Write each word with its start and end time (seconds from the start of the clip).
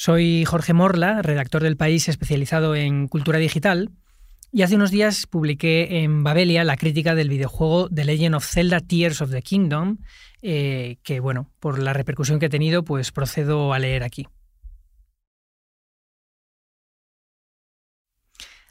Soy 0.00 0.44
Jorge 0.44 0.74
Morla, 0.74 1.22
redactor 1.22 1.60
del 1.64 1.76
país 1.76 2.08
especializado 2.08 2.76
en 2.76 3.08
cultura 3.08 3.40
digital, 3.40 3.90
y 4.52 4.62
hace 4.62 4.76
unos 4.76 4.92
días 4.92 5.26
publiqué 5.26 6.04
en 6.04 6.22
Babelia 6.22 6.62
la 6.62 6.76
crítica 6.76 7.16
del 7.16 7.28
videojuego 7.28 7.88
The 7.88 8.04
Legend 8.04 8.36
of 8.36 8.46
Zelda 8.46 8.78
Tears 8.78 9.20
of 9.22 9.32
the 9.32 9.42
Kingdom, 9.42 9.98
eh, 10.40 10.98
que 11.02 11.18
bueno, 11.18 11.50
por 11.58 11.80
la 11.80 11.94
repercusión 11.94 12.38
que 12.38 12.46
ha 12.46 12.48
tenido, 12.48 12.84
pues 12.84 13.10
procedo 13.10 13.72
a 13.72 13.80
leer 13.80 14.04
aquí. 14.04 14.28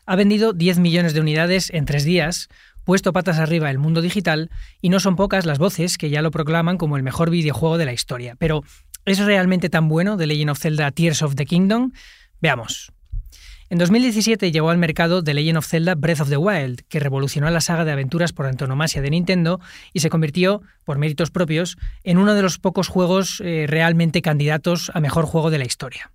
Ha 0.06 0.16
vendido 0.16 0.54
10 0.54 0.80
millones 0.80 1.14
de 1.14 1.20
unidades 1.20 1.70
en 1.74 1.84
tres 1.84 2.06
días, 2.06 2.48
puesto 2.86 3.12
patas 3.12 3.38
arriba 3.38 3.70
el 3.70 3.80
mundo 3.80 4.00
digital, 4.00 4.50
y 4.80 4.88
no 4.88 5.02
son 5.02 5.18
pocas 5.18 5.46
las 5.46 5.60
voces 5.60 5.98
que 5.98 6.10
ya 6.10 6.22
lo 6.22 6.32
proclaman 6.32 6.78
como 6.78 6.96
el 6.96 7.04
mejor 7.04 7.32
videojuego 7.32 7.78
de 7.78 7.84
la 7.84 7.92
historia. 7.92 8.38
Pero, 8.40 8.64
¿es 9.08 9.20
realmente 9.20 9.70
tan 9.70 9.88
bueno 9.88 10.18
The 10.18 10.28
Legend 10.28 10.50
of 10.50 10.60
Zelda 10.60 10.92
Tears 10.92 11.22
of 11.22 11.36
the 11.36 11.46
Kingdom? 11.46 11.94
Veamos. 12.42 12.92
En 13.70 13.78
2017 13.78 14.52
llegó 14.52 14.70
al 14.70 14.78
mercado 14.78 15.24
The 15.24 15.34
Legend 15.34 15.58
of 15.58 15.66
Zelda 15.66 15.96
Breath 15.96 16.20
of 16.20 16.30
the 16.30 16.36
Wild, 16.36 16.82
que 16.90 17.00
revolucionó 17.00 17.50
la 17.50 17.62
saga 17.62 17.86
de 17.86 17.94
aventuras 17.94 18.34
por 18.34 18.48
antonomasia 18.48 19.02
de 19.02 19.10
Nintendo 19.10 19.62
y 19.94 20.02
se 20.02 20.10
convirtió, 20.10 20.62
por 20.84 20.98
méritos 20.98 21.32
propios, 21.32 21.78
en 22.04 22.18
uno 22.18 22.34
de 22.34 22.42
los 22.42 22.60
pocos 22.60 22.90
juegos 22.90 23.42
eh, 23.44 23.66
realmente 23.68 24.22
candidatos 24.22 24.92
a 24.94 25.00
mejor 25.00 25.26
juego 25.26 25.52
de 25.52 25.60
la 25.60 25.66
historia. 25.66 26.12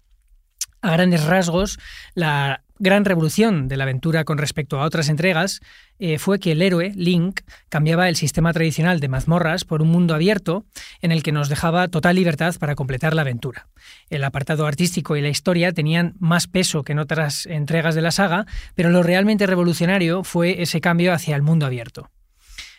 A 0.83 0.91
grandes 0.93 1.25
rasgos, 1.25 1.79
la 2.15 2.63
gran 2.81 3.05
revolución 3.05 3.69
de 3.69 3.77
la 3.77 3.85
aventura 3.85 4.25
con 4.25 4.39
respecto 4.39 4.81
a 4.81 4.85
otras 4.85 5.09
entregas 5.09 5.61
eh, 6.01 6.19
fue 6.19 6.41
que 6.41 6.51
el 6.51 6.63
héroe, 6.63 6.91
Link, 6.97 7.43
cambiaba 7.69 8.09
el 8.09 8.17
sistema 8.17 8.53
tradicional 8.53 8.99
de 8.99 9.07
mazmorras 9.07 9.65
por 9.65 9.83
un 9.83 9.89
mundo 9.89 10.17
abierto 10.17 10.65
en 11.01 11.13
el 11.13 11.23
que 11.23 11.31
nos 11.31 11.49
dejaba 11.49 11.87
total 11.87 12.17
libertad 12.17 12.57
para 12.59 12.75
completar 12.75 13.15
la 13.15 13.23
aventura. 13.23 13.69
El 14.11 14.25
apartado 14.25 14.67
artístico 14.67 15.17
y 15.17 15.21
la 15.21 15.29
historia 15.29 15.71
tenían 15.71 16.15
más 16.19 16.49
peso 16.49 16.83
que 16.83 16.91
en 16.91 16.99
otras 16.99 17.47
entregas 17.47 17.95
de 17.95 18.03
la 18.03 18.11
saga, 18.11 18.47
pero 18.75 18.91
lo 18.91 19.05
realmente 19.05 19.47
revolucionario 19.47 20.25
fue 20.25 20.63
ese 20.63 20.81
cambio 20.81 21.13
hacia 21.13 21.37
el 21.37 21.43
mundo 21.43 21.67
abierto. 21.67 22.11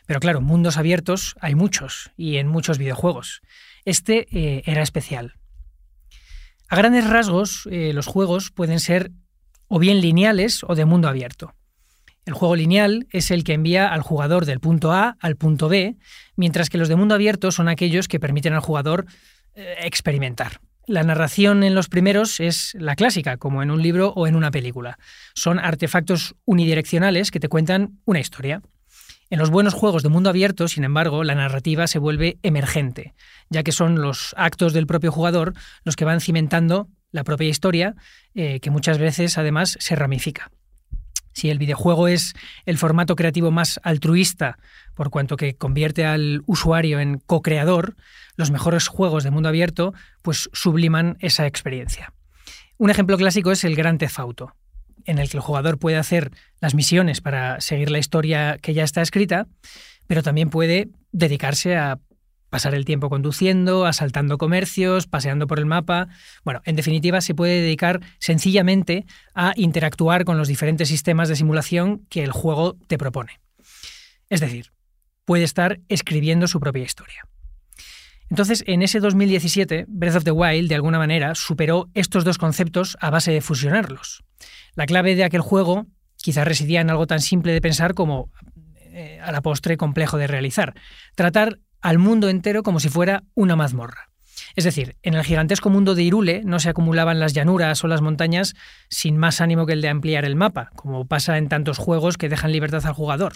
Pero 0.05 0.19
claro, 0.19 0.41
mundos 0.41 0.75
abiertos 0.75 1.35
hay 1.39 1.55
muchos 1.55 2.11
y 2.17 2.35
en 2.35 2.49
muchos 2.49 2.77
videojuegos. 2.77 3.41
Este 3.85 4.27
eh, 4.37 4.63
era 4.65 4.81
especial. 4.81 5.35
A 6.73 6.75
grandes 6.75 7.07
rasgos, 7.07 7.69
eh, 7.69 7.93
los 7.93 8.07
juegos 8.07 8.49
pueden 8.49 8.79
ser 8.79 9.11
o 9.67 9.77
bien 9.77 10.01
lineales 10.01 10.63
o 10.67 10.73
de 10.73 10.85
mundo 10.85 11.07
abierto. 11.07 11.53
El 12.25 12.33
juego 12.33 12.55
lineal 12.55 13.05
es 13.11 13.29
el 13.29 13.43
que 13.43 13.53
envía 13.53 13.93
al 13.93 14.01
jugador 14.01 14.47
del 14.47 14.59
punto 14.59 14.91
A 14.91 15.15
al 15.19 15.35
punto 15.35 15.69
B, 15.69 15.97
mientras 16.35 16.71
que 16.71 16.79
los 16.79 16.89
de 16.89 16.95
mundo 16.95 17.13
abierto 17.13 17.51
son 17.51 17.67
aquellos 17.67 18.07
que 18.07 18.19
permiten 18.19 18.53
al 18.53 18.61
jugador 18.61 19.05
eh, 19.53 19.75
experimentar. 19.83 20.61
La 20.87 21.03
narración 21.03 21.63
en 21.63 21.75
los 21.75 21.89
primeros 21.89 22.39
es 22.39 22.73
la 22.73 22.95
clásica, 22.95 23.37
como 23.37 23.61
en 23.61 23.69
un 23.69 23.83
libro 23.83 24.11
o 24.15 24.25
en 24.25 24.35
una 24.35 24.49
película. 24.49 24.97
Son 25.35 25.59
artefactos 25.59 26.33
unidireccionales 26.43 27.29
que 27.29 27.39
te 27.39 27.49
cuentan 27.49 27.99
una 28.05 28.19
historia. 28.19 28.63
En 29.29 29.39
los 29.39 29.49
buenos 29.49 29.73
juegos 29.73 30.03
de 30.03 30.09
mundo 30.09 30.29
abierto, 30.29 30.67
sin 30.67 30.83
embargo, 30.83 31.23
la 31.23 31.35
narrativa 31.35 31.87
se 31.87 31.99
vuelve 31.99 32.37
emergente, 32.43 33.13
ya 33.49 33.63
que 33.63 33.71
son 33.71 34.01
los 34.01 34.35
actos 34.37 34.73
del 34.73 34.87
propio 34.87 35.11
jugador 35.11 35.53
los 35.83 35.95
que 35.95 36.05
van 36.05 36.21
cimentando 36.21 36.87
la 37.11 37.23
propia 37.23 37.47
historia, 37.47 37.95
eh, 38.35 38.59
que 38.59 38.71
muchas 38.71 38.97
veces 38.97 39.37
además 39.37 39.77
se 39.79 39.95
ramifica. 39.95 40.51
Si 41.33 41.49
el 41.49 41.57
videojuego 41.57 42.07
es 42.07 42.33
el 42.65 42.77
formato 42.77 43.15
creativo 43.15 43.49
más 43.49 43.79
altruista, 43.83 44.59
por 44.93 45.09
cuanto 45.09 45.35
que 45.35 45.55
convierte 45.55 46.05
al 46.05 46.43
usuario 46.45 46.99
en 46.99 47.17
co-creador, 47.19 47.95
los 48.35 48.51
mejores 48.51 48.87
juegos 48.87 49.23
de 49.23 49.31
mundo 49.31 49.49
abierto 49.49 49.93
pues 50.21 50.49
subliman 50.53 51.17
esa 51.19 51.47
experiencia. 51.47 52.13
Un 52.77 52.89
ejemplo 52.89 53.17
clásico 53.17 53.51
es 53.51 53.63
el 53.63 53.75
Gran 53.75 53.97
Theft 53.97 54.19
en 55.05 55.19
el 55.19 55.29
que 55.29 55.37
el 55.37 55.43
jugador 55.43 55.77
puede 55.77 55.97
hacer 55.97 56.31
las 56.59 56.75
misiones 56.75 57.21
para 57.21 57.59
seguir 57.61 57.91
la 57.91 57.99
historia 57.99 58.57
que 58.61 58.73
ya 58.73 58.83
está 58.83 59.01
escrita, 59.01 59.47
pero 60.07 60.23
también 60.23 60.49
puede 60.49 60.89
dedicarse 61.11 61.75
a 61.75 61.99
pasar 62.49 62.75
el 62.75 62.85
tiempo 62.85 63.09
conduciendo, 63.09 63.87
asaltando 63.87 64.37
comercios, 64.37 65.07
paseando 65.07 65.47
por 65.47 65.57
el 65.57 65.65
mapa. 65.65 66.09
Bueno, 66.43 66.61
en 66.65 66.75
definitiva, 66.75 67.19
se 67.19 67.33
puede 67.33 67.61
dedicar 67.61 67.99
sencillamente 68.19 69.05
a 69.33 69.53
interactuar 69.55 70.23
con 70.23 70.37
los 70.37 70.47
diferentes 70.47 70.87
sistemas 70.87 71.29
de 71.29 71.35
simulación 71.35 72.05
que 72.09 72.23
el 72.23 72.31
juego 72.31 72.77
te 72.85 72.99
propone. 72.99 73.39
Es 74.29 74.39
decir, 74.39 74.71
puede 75.25 75.45
estar 75.45 75.79
escribiendo 75.89 76.47
su 76.47 76.59
propia 76.59 76.83
historia. 76.83 77.25
Entonces, 78.33 78.63
en 78.65 78.81
ese 78.81 78.99
2017, 78.99 79.85
Breath 79.87 80.15
of 80.15 80.23
the 80.23 80.31
Wild, 80.31 80.67
de 80.67 80.73
alguna 80.73 80.97
manera, 80.97 81.35
superó 81.35 81.91
estos 81.93 82.23
dos 82.23 82.39
conceptos 82.39 82.97
a 82.99 83.11
base 83.11 83.31
de 83.31 83.41
fusionarlos. 83.41 84.23
La 84.73 84.87
clave 84.87 85.15
de 85.15 85.23
aquel 85.23 85.41
juego 85.41 85.85
quizás 86.17 86.47
residía 86.47 86.81
en 86.81 86.89
algo 86.89 87.05
tan 87.05 87.21
simple 87.21 87.53
de 87.53 87.61
pensar 87.61 87.93
como 87.93 88.31
eh, 88.87 89.19
a 89.21 89.31
la 89.31 89.43
postre 89.43 89.77
complejo 89.77 90.17
de 90.17 90.25
realizar. 90.25 90.73
Tratar 91.13 91.59
al 91.79 91.99
mundo 91.99 92.27
entero 92.27 92.63
como 92.63 92.79
si 92.79 92.89
fuera 92.89 93.21
una 93.35 93.55
mazmorra. 93.55 94.09
Es 94.55 94.63
decir, 94.63 94.97
en 95.03 95.13
el 95.13 95.23
gigantesco 95.23 95.69
mundo 95.69 95.93
de 95.93 96.01
Irule 96.01 96.41
no 96.43 96.57
se 96.57 96.69
acumulaban 96.69 97.19
las 97.19 97.33
llanuras 97.33 97.83
o 97.83 97.87
las 97.87 98.01
montañas 98.01 98.55
sin 98.89 99.15
más 99.15 99.41
ánimo 99.41 99.67
que 99.67 99.73
el 99.73 99.81
de 99.81 99.89
ampliar 99.89 100.25
el 100.25 100.35
mapa, 100.35 100.71
como 100.75 101.05
pasa 101.05 101.37
en 101.37 101.49
tantos 101.49 101.77
juegos 101.77 102.17
que 102.17 102.29
dejan 102.29 102.51
libertad 102.51 102.83
al 102.83 102.93
jugador, 102.93 103.33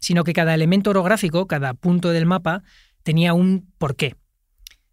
sino 0.00 0.24
que 0.24 0.32
cada 0.32 0.52
elemento 0.52 0.90
orográfico, 0.90 1.46
cada 1.46 1.74
punto 1.74 2.10
del 2.10 2.26
mapa, 2.26 2.64
tenía 3.04 3.34
un 3.34 3.72
porqué. 3.78 4.16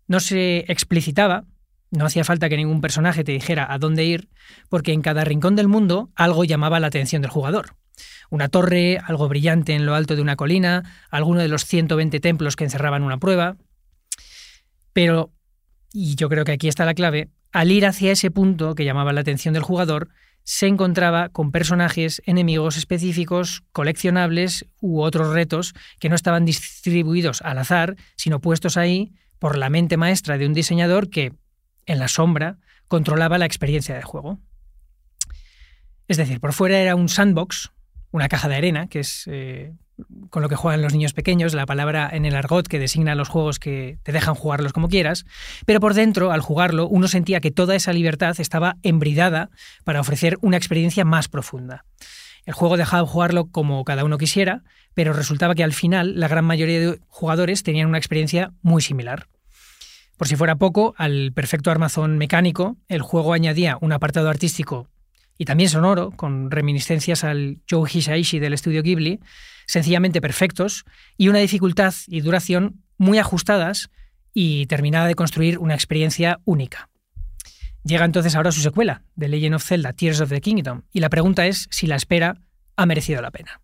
No 0.09 0.19
se 0.19 0.65
explicitaba, 0.71 1.45
no 1.91 2.03
hacía 2.03 2.23
falta 2.23 2.49
que 2.49 2.57
ningún 2.57 2.81
personaje 2.81 3.23
te 3.23 3.31
dijera 3.31 3.71
a 3.71 3.77
dónde 3.77 4.05
ir, 4.05 4.27
porque 4.67 4.91
en 4.91 5.03
cada 5.03 5.23
rincón 5.23 5.55
del 5.55 5.67
mundo 5.67 6.09
algo 6.15 6.43
llamaba 6.45 6.79
la 6.79 6.87
atención 6.87 7.21
del 7.21 7.29
jugador. 7.29 7.75
Una 8.31 8.49
torre, 8.49 8.97
algo 9.05 9.29
brillante 9.29 9.75
en 9.75 9.85
lo 9.85 9.93
alto 9.93 10.15
de 10.15 10.23
una 10.23 10.35
colina, 10.35 10.83
alguno 11.11 11.41
de 11.41 11.47
los 11.47 11.63
120 11.63 12.19
templos 12.21 12.55
que 12.55 12.63
encerraban 12.63 13.03
una 13.03 13.19
prueba. 13.19 13.57
Pero, 14.93 15.31
y 15.93 16.15
yo 16.15 16.27
creo 16.27 16.43
que 16.43 16.53
aquí 16.53 16.67
está 16.67 16.85
la 16.85 16.95
clave, 16.95 17.29
al 17.51 17.71
ir 17.71 17.85
hacia 17.85 18.11
ese 18.11 18.31
punto 18.31 18.73
que 18.73 18.85
llamaba 18.85 19.13
la 19.13 19.21
atención 19.21 19.53
del 19.53 19.61
jugador, 19.61 20.09
se 20.43 20.65
encontraba 20.65 21.29
con 21.29 21.51
personajes, 21.51 22.23
enemigos 22.25 22.77
específicos, 22.77 23.61
coleccionables 23.71 24.65
u 24.81 25.01
otros 25.01 25.35
retos 25.35 25.75
que 25.99 26.09
no 26.09 26.15
estaban 26.15 26.45
distribuidos 26.45 27.43
al 27.43 27.59
azar, 27.59 27.95
sino 28.15 28.41
puestos 28.41 28.75
ahí 28.75 29.13
por 29.39 29.57
la 29.57 29.69
mente 29.69 29.97
maestra 29.97 30.37
de 30.37 30.45
un 30.45 30.53
diseñador 30.53 31.09
que, 31.09 31.33
en 31.85 31.99
la 31.99 32.07
sombra, 32.07 32.57
controlaba 32.87 33.37
la 33.37 33.45
experiencia 33.45 33.95
de 33.95 34.01
juego. 34.01 34.39
Es 36.07 36.17
decir, 36.17 36.39
por 36.39 36.53
fuera 36.53 36.77
era 36.77 36.95
un 36.95 37.09
sandbox, 37.09 37.71
una 38.11 38.27
caja 38.27 38.49
de 38.49 38.55
arena, 38.55 38.87
que 38.87 38.99
es 38.99 39.23
eh, 39.27 39.73
con 40.29 40.41
lo 40.41 40.49
que 40.49 40.55
juegan 40.55 40.81
los 40.81 40.93
niños 40.93 41.13
pequeños, 41.13 41.53
la 41.53 41.65
palabra 41.65 42.09
en 42.11 42.25
el 42.25 42.35
argot 42.35 42.67
que 42.67 42.79
designa 42.79 43.15
los 43.15 43.29
juegos 43.29 43.59
que 43.59 43.99
te 44.03 44.11
dejan 44.11 44.35
jugarlos 44.35 44.73
como 44.73 44.89
quieras, 44.89 45.25
pero 45.65 45.79
por 45.79 45.93
dentro, 45.93 46.31
al 46.31 46.41
jugarlo, 46.41 46.87
uno 46.87 47.07
sentía 47.07 47.41
que 47.41 47.51
toda 47.51 47.75
esa 47.75 47.93
libertad 47.93 48.35
estaba 48.39 48.77
embridada 48.83 49.49
para 49.83 50.01
ofrecer 50.01 50.37
una 50.41 50.57
experiencia 50.57 51.05
más 51.05 51.27
profunda. 51.27 51.85
El 52.45 52.53
juego 52.53 52.77
dejaba 52.77 53.07
jugarlo 53.07 53.47
como 53.47 53.83
cada 53.83 54.03
uno 54.03 54.17
quisiera, 54.17 54.63
pero 54.93 55.13
resultaba 55.13 55.55
que 55.55 55.63
al 55.63 55.73
final 55.73 56.19
la 56.19 56.27
gran 56.27 56.45
mayoría 56.45 56.79
de 56.79 56.99
jugadores 57.07 57.63
tenían 57.63 57.87
una 57.87 57.97
experiencia 57.97 58.53
muy 58.61 58.81
similar. 58.81 59.27
Por 60.17 60.27
si 60.27 60.35
fuera 60.35 60.55
poco, 60.55 60.93
al 60.97 61.31
perfecto 61.33 61.71
armazón 61.71 62.17
mecánico, 62.17 62.77
el 62.87 63.01
juego 63.01 63.33
añadía 63.33 63.77
un 63.79 63.93
apartado 63.93 64.29
artístico 64.29 64.89
y 65.37 65.45
también 65.45 65.69
sonoro, 65.69 66.11
con 66.11 66.51
reminiscencias 66.51 67.23
al 67.23 67.59
Joe 67.69 67.89
Hisaishi 67.89 68.39
del 68.39 68.53
estudio 68.53 68.83
Ghibli, 68.83 69.21
sencillamente 69.65 70.19
perfectos, 70.19 70.83
y 71.15 71.29
una 71.29 71.39
dificultad 71.39 71.93
y 72.07 72.19
duración 72.19 72.83
muy 72.97 73.19
ajustadas 73.19 73.89
y 74.33 74.65
terminada 74.65 75.07
de 75.07 75.15
construir 75.15 75.57
una 75.57 75.75
experiencia 75.75 76.41
única. 76.43 76.89
Llega 77.83 78.05
entonces 78.05 78.35
ahora 78.35 78.51
su 78.51 78.61
secuela, 78.61 79.03
The 79.17 79.29
Legend 79.29 79.55
of 79.55 79.63
Zelda 79.63 79.93
Tears 79.93 80.21
of 80.21 80.29
the 80.29 80.41
Kingdom, 80.41 80.83
y 80.91 80.99
la 80.99 81.09
pregunta 81.09 81.47
es 81.47 81.67
si 81.71 81.87
la 81.87 81.95
espera 81.95 82.41
ha 82.75 82.85
merecido 82.85 83.21
la 83.21 83.31
pena. 83.31 83.61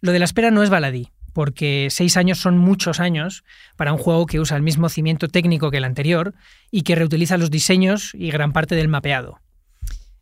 Lo 0.00 0.12
de 0.12 0.18
la 0.18 0.24
espera 0.24 0.50
no 0.50 0.62
es 0.62 0.70
baladí, 0.70 1.10
porque 1.32 1.88
seis 1.90 2.16
años 2.16 2.38
son 2.38 2.56
muchos 2.56 3.00
años 3.00 3.44
para 3.76 3.92
un 3.92 3.98
juego 3.98 4.26
que 4.26 4.40
usa 4.40 4.56
el 4.56 4.62
mismo 4.62 4.88
cimiento 4.88 5.28
técnico 5.28 5.70
que 5.70 5.78
el 5.78 5.84
anterior 5.84 6.34
y 6.70 6.82
que 6.82 6.94
reutiliza 6.94 7.36
los 7.36 7.50
diseños 7.50 8.12
y 8.14 8.30
gran 8.30 8.52
parte 8.52 8.74
del 8.74 8.88
mapeado. 8.88 9.40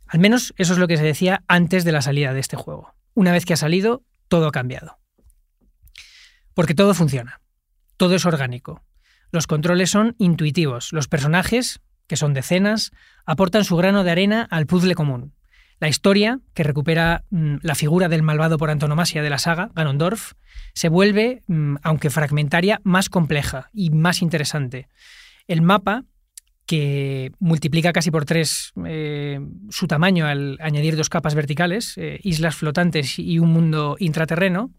Al 0.06 0.20
menos 0.20 0.54
eso 0.56 0.72
es 0.72 0.78
lo 0.78 0.88
que 0.88 0.96
se 0.96 1.04
decía 1.04 1.44
antes 1.48 1.84
de 1.84 1.92
la 1.92 2.02
salida 2.02 2.32
de 2.32 2.40
este 2.40 2.56
juego. 2.56 2.94
Una 3.14 3.32
vez 3.32 3.44
que 3.44 3.52
ha 3.52 3.56
salido, 3.56 4.02
todo 4.28 4.48
ha 4.48 4.52
cambiado. 4.52 4.98
Porque 6.54 6.74
todo 6.74 6.94
funciona, 6.94 7.40
todo 7.96 8.14
es 8.14 8.26
orgánico. 8.26 8.82
Los 9.30 9.46
controles 9.46 9.90
son 9.90 10.14
intuitivos, 10.18 10.92
los 10.92 11.08
personajes, 11.08 11.80
que 12.06 12.16
son 12.16 12.34
decenas, 12.34 12.92
aportan 13.26 13.64
su 13.64 13.76
grano 13.76 14.04
de 14.04 14.10
arena 14.10 14.46
al 14.50 14.66
puzzle 14.66 14.94
común. 14.94 15.34
La 15.80 15.88
historia, 15.88 16.40
que 16.54 16.62
recupera 16.62 17.24
mm, 17.30 17.56
la 17.62 17.74
figura 17.74 18.08
del 18.08 18.22
malvado 18.22 18.58
por 18.58 18.70
antonomasia 18.70 19.22
de 19.22 19.30
la 19.30 19.38
saga, 19.38 19.70
Ganondorf, 19.74 20.32
se 20.72 20.88
vuelve, 20.88 21.42
mm, 21.46 21.76
aunque 21.82 22.10
fragmentaria, 22.10 22.80
más 22.84 23.08
compleja 23.08 23.70
y 23.72 23.90
más 23.90 24.22
interesante. 24.22 24.88
El 25.46 25.62
mapa 25.62 26.04
que 26.66 27.32
multiplica 27.40 27.92
casi 27.92 28.10
por 28.10 28.24
tres 28.24 28.72
eh, 28.86 29.38
su 29.68 29.86
tamaño 29.86 30.26
al 30.26 30.56
añadir 30.60 30.96
dos 30.96 31.10
capas 31.10 31.34
verticales, 31.34 31.94
eh, 31.98 32.20
islas 32.22 32.56
flotantes 32.56 33.18
y 33.18 33.38
un 33.38 33.50
mundo 33.50 33.96
intraterreno. 33.98 34.72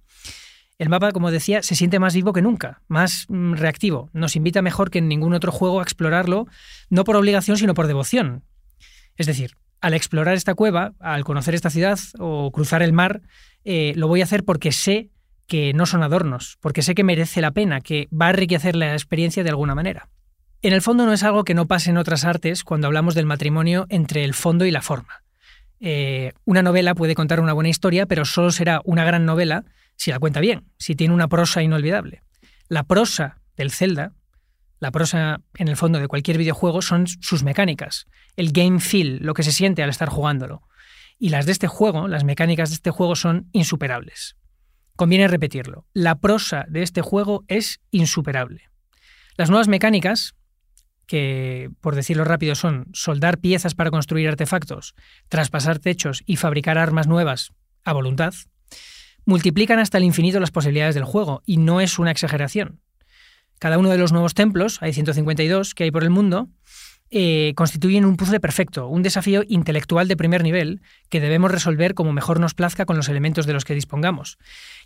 El 0.77 0.89
mapa, 0.89 1.11
como 1.11 1.31
decía, 1.31 1.63
se 1.63 1.75
siente 1.75 1.99
más 1.99 2.13
vivo 2.13 2.33
que 2.33 2.41
nunca, 2.41 2.81
más 2.87 3.25
mm, 3.29 3.53
reactivo. 3.53 4.09
Nos 4.11 4.35
invita 4.35 4.61
mejor 4.61 4.91
que 4.91 4.99
en 4.99 5.07
ningún 5.07 5.33
otro 5.33 5.51
juego 5.51 5.79
a 5.79 5.83
explorarlo, 5.83 6.47
no 6.89 7.05
por 7.05 7.15
obligación, 7.15 7.57
sino 7.57 7.73
por 7.73 7.87
devoción. 7.87 8.43
Es 9.15 9.25
decir, 9.25 9.51
al 9.79 9.93
explorar 9.93 10.35
esta 10.35 10.53
cueva, 10.53 10.93
al 10.99 11.23
conocer 11.23 11.55
esta 11.55 11.69
ciudad 11.69 11.97
o 12.19 12.51
cruzar 12.51 12.81
el 12.81 12.91
mar, 12.91 13.21
eh, 13.63 13.93
lo 13.95 14.07
voy 14.07 14.21
a 14.21 14.25
hacer 14.25 14.43
porque 14.43 14.73
sé 14.73 15.11
que 15.47 15.73
no 15.73 15.85
son 15.85 16.03
adornos, 16.03 16.57
porque 16.59 16.81
sé 16.81 16.95
que 16.95 17.03
merece 17.03 17.39
la 17.39 17.51
pena, 17.51 17.79
que 17.79 18.09
va 18.11 18.27
a 18.27 18.31
enriquecer 18.31 18.75
la 18.75 18.93
experiencia 18.93 19.43
de 19.43 19.49
alguna 19.49 19.75
manera. 19.75 20.09
En 20.61 20.73
el 20.73 20.81
fondo 20.81 21.05
no 21.05 21.13
es 21.13 21.23
algo 21.23 21.43
que 21.43 21.53
no 21.53 21.67
pase 21.67 21.91
en 21.91 21.97
otras 21.97 22.25
artes 22.25 22.63
cuando 22.63 22.87
hablamos 22.87 23.13
del 23.13 23.27
matrimonio 23.27 23.85
entre 23.89 24.23
el 24.23 24.33
fondo 24.33 24.65
y 24.65 24.71
la 24.71 24.81
forma. 24.81 25.23
Eh, 25.79 26.33
una 26.45 26.63
novela 26.63 26.95
puede 26.95 27.15
contar 27.15 27.39
una 27.39 27.53
buena 27.53 27.69
historia, 27.69 28.07
pero 28.07 28.25
solo 28.25 28.51
será 28.51 28.81
una 28.85 29.05
gran 29.05 29.25
novela 29.25 29.65
si 29.95 30.11
la 30.11 30.19
cuenta 30.19 30.39
bien, 30.39 30.65
si 30.77 30.95
tiene 30.95 31.13
una 31.13 31.27
prosa 31.27 31.63
inolvidable. 31.63 32.21
La 32.67 32.83
prosa 32.83 33.41
del 33.55 33.71
Zelda, 33.71 34.13
la 34.79 34.91
prosa 34.91 35.41
en 35.55 35.67
el 35.67 35.77
fondo 35.77 35.99
de 35.99 36.07
cualquier 36.07 36.37
videojuego, 36.37 36.81
son 36.81 37.07
sus 37.07 37.43
mecánicas, 37.43 38.05
el 38.35 38.51
game 38.51 38.79
feel, 38.79 39.19
lo 39.21 39.33
que 39.33 39.43
se 39.43 39.51
siente 39.51 39.83
al 39.83 39.89
estar 39.89 40.09
jugándolo. 40.09 40.61
Y 41.17 41.29
las 41.29 41.45
de 41.45 41.53
este 41.53 41.67
juego, 41.67 42.07
las 42.07 42.23
mecánicas 42.23 42.69
de 42.69 42.75
este 42.75 42.91
juego 42.91 43.15
son 43.15 43.49
insuperables. 43.53 44.35
Conviene 44.95 45.27
repetirlo, 45.27 45.85
la 45.93 46.19
prosa 46.19 46.65
de 46.69 46.81
este 46.81 47.01
juego 47.01 47.43
es 47.47 47.79
insuperable. 47.91 48.69
Las 49.37 49.49
nuevas 49.49 49.67
mecánicas, 49.67 50.35
que 51.05 51.69
por 51.81 51.95
decirlo 51.95 52.23
rápido 52.23 52.55
son 52.55 52.87
soldar 52.93 53.39
piezas 53.39 53.75
para 53.75 53.91
construir 53.91 54.27
artefactos, 54.27 54.95
traspasar 55.27 55.79
techos 55.79 56.23
y 56.25 56.37
fabricar 56.37 56.77
armas 56.77 57.07
nuevas 57.07 57.51
a 57.83 57.93
voluntad, 57.93 58.33
multiplican 59.25 59.79
hasta 59.79 59.97
el 59.97 60.03
infinito 60.03 60.39
las 60.39 60.51
posibilidades 60.51 60.95
del 60.95 61.03
juego, 61.03 61.41
y 61.45 61.57
no 61.57 61.81
es 61.81 61.99
una 61.99 62.11
exageración. 62.11 62.79
Cada 63.59 63.77
uno 63.77 63.89
de 63.89 63.97
los 63.97 64.11
nuevos 64.11 64.33
templos, 64.33 64.81
hay 64.81 64.93
152 64.93 65.73
que 65.73 65.85
hay 65.85 65.91
por 65.91 66.03
el 66.03 66.09
mundo, 66.09 66.49
eh, 67.11 67.53
constituyen 67.55 68.03
un 68.03 68.17
puzzle 68.17 68.39
perfecto, 68.39 68.87
un 68.87 69.03
desafío 69.03 69.43
intelectual 69.47 70.07
de 70.07 70.17
primer 70.17 70.43
nivel 70.43 70.81
que 71.09 71.21
debemos 71.21 71.51
resolver 71.51 71.93
como 71.93 72.11
mejor 72.11 72.39
nos 72.39 72.55
plazca 72.55 72.85
con 72.85 72.97
los 72.97 73.09
elementos 73.09 73.45
de 73.45 73.53
los 73.53 73.63
que 73.63 73.75
dispongamos. 73.75 74.37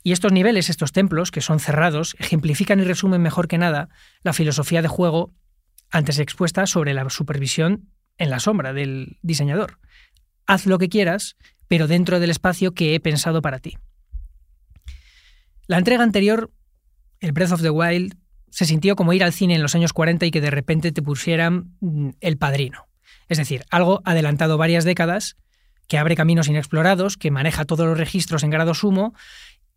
Y 0.03 0.11
estos 0.11 0.33
niveles, 0.33 0.69
estos 0.69 0.91
templos, 0.91 1.31
que 1.31 1.41
son 1.41 1.59
cerrados, 1.59 2.15
ejemplifican 2.19 2.79
y 2.79 2.83
resumen 2.83 3.21
mejor 3.21 3.47
que 3.47 3.57
nada 3.57 3.89
la 4.21 4.33
filosofía 4.33 4.81
de 4.81 4.89
juego 4.89 5.33
antes 5.89 6.19
expuesta 6.19 6.67
sobre 6.67 6.93
la 6.93 7.09
supervisión 7.09 7.89
en 8.17 8.29
la 8.29 8.39
sombra 8.39 8.73
del 8.73 9.17
diseñador. 9.21 9.79
Haz 10.45 10.65
lo 10.65 10.77
que 10.77 10.89
quieras, 10.89 11.37
pero 11.67 11.87
dentro 11.87 12.19
del 12.19 12.31
espacio 12.31 12.73
que 12.73 12.95
he 12.95 12.99
pensado 12.99 13.41
para 13.41 13.59
ti. 13.59 13.77
La 15.69 15.77
entrega 15.77 16.03
anterior, 16.03 16.51
el 17.21 17.31
Breath 17.31 17.53
of 17.53 17.61
the 17.61 17.69
Wild, 17.69 18.17
se 18.49 18.65
sintió 18.65 18.97
como 18.97 19.13
ir 19.13 19.23
al 19.23 19.31
cine 19.31 19.55
en 19.55 19.61
los 19.61 19.75
años 19.75 19.93
40 19.93 20.25
y 20.25 20.31
que 20.31 20.41
de 20.41 20.51
repente 20.51 20.91
te 20.91 21.01
pusieran 21.01 21.75
mm, 21.79 22.09
el 22.19 22.37
padrino. 22.37 22.87
Es 23.29 23.37
decir, 23.37 23.63
algo 23.69 24.01
adelantado 24.03 24.57
varias 24.57 24.83
décadas, 24.83 25.37
que 25.87 25.97
abre 25.97 26.17
caminos 26.17 26.49
inexplorados, 26.49 27.15
que 27.15 27.31
maneja 27.31 27.63
todos 27.63 27.85
los 27.85 27.97
registros 27.97 28.43
en 28.43 28.49
grado 28.49 28.73
sumo, 28.73 29.13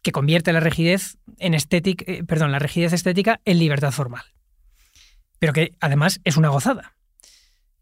que 0.03 0.11
convierte 0.11 0.53
la 0.53 0.59
rigidez 0.59 1.19
en 1.39 1.55
estética, 1.55 2.05
eh, 2.09 2.25
perdón, 2.25 2.51
la 2.51 2.59
rigidez 2.59 2.93
estética 2.93 3.41
en 3.45 3.61
libertad 3.61 3.93
formal 3.93 4.25
pero 5.43 5.53
que 5.53 5.75
además 5.81 6.21
es 6.23 6.37
una 6.37 6.51
gozada. 6.51 6.95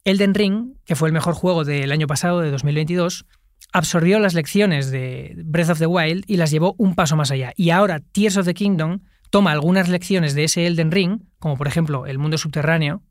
Elden 0.05 0.33
Ring, 0.33 0.77
que 0.87 0.97
fue 0.97 1.11
el 1.11 1.13
mejor 1.13 1.35
juego 1.35 1.63
del 1.63 1.93
año 1.93 2.07
pasado, 2.07 2.41
de 2.41 2.51
2022, 2.51 3.27
absorbió 3.73 4.19
las 4.19 4.35
lecciones 4.35 4.91
de 4.91 5.35
Breath 5.45 5.71
of 5.71 5.79
the 5.79 5.87
Wild 5.87 6.25
y 6.27 6.37
las 6.37 6.51
llevó 6.51 6.75
un 6.79 6.95
paso 6.95 7.17
más 7.17 7.31
allá. 7.31 7.53
Y 7.57 7.71
ahora 7.71 8.01
Tears 8.01 8.37
of 8.37 8.47
the 8.47 8.55
Kingdom 8.55 9.01
toma 9.31 9.53
algunas 9.53 9.89
lecciones 9.89 10.35
de 10.35 10.45
ese 10.45 10.67
Elden 10.67 10.91
Ring, 10.91 11.21
como 11.39 11.57
por 11.57 11.69
ejemplo 11.69 12.07
el 12.07 12.19
mundo 12.19 12.39
subterráneo, 12.39 13.03